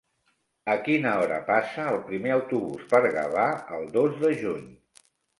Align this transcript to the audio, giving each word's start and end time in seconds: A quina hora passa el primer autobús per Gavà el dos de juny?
A 0.75 0.75
quina 0.85 1.09
hora 1.17 1.35
passa 1.49 1.83
el 1.91 1.97
primer 2.07 2.31
autobús 2.35 2.87
per 2.93 3.01
Gavà 3.17 3.43
el 3.77 3.85
dos 3.99 4.17
de 4.23 4.33
juny? 4.41 4.65